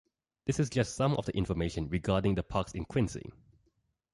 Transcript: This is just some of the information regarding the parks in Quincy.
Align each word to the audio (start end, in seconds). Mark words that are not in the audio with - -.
This 0.45 0.59
is 0.59 0.71
just 0.71 0.95
some 0.95 1.13
of 1.17 1.27
the 1.27 1.37
information 1.37 1.87
regarding 1.87 2.33
the 2.33 2.41
parks 2.41 2.71
in 2.71 2.85
Quincy. 2.85 3.31